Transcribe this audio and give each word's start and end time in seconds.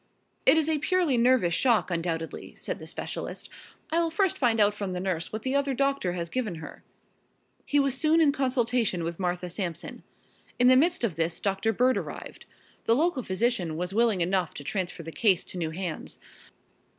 "It 0.47 0.57
is 0.57 0.67
a 0.67 0.79
purely 0.79 1.15
nervous 1.15 1.53
shock, 1.53 1.91
undoubtedly," 1.91 2.55
said 2.55 2.79
the 2.79 2.87
specialist. 2.87 3.51
"I 3.91 4.01
will 4.01 4.09
first 4.09 4.35
find 4.35 4.59
out 4.59 4.73
from 4.73 4.93
the 4.93 4.99
nurse 4.99 5.31
what 5.31 5.43
the 5.43 5.53
other 5.55 5.75
doctor 5.75 6.13
has 6.13 6.27
given 6.27 6.55
her." 6.55 6.83
He 7.67 7.79
was 7.79 7.95
soon 7.95 8.19
in 8.19 8.31
consultation 8.31 9.03
with 9.03 9.19
Martha 9.19 9.47
Sampson. 9.47 10.01
In 10.57 10.69
the 10.69 10.75
midst 10.75 11.03
of 11.03 11.17
this 11.17 11.39
Doctor 11.39 11.71
Bird 11.71 11.97
arrived. 11.99 12.47
The 12.85 12.95
local 12.95 13.21
physician 13.21 13.77
was 13.77 13.93
willing 13.93 14.21
enough 14.21 14.55
to 14.55 14.63
transfer 14.63 15.03
the 15.03 15.11
case 15.11 15.43
to 15.45 15.59
new 15.59 15.69
hands. 15.69 16.19